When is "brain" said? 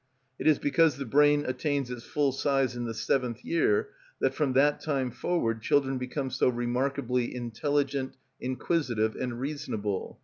1.05-1.45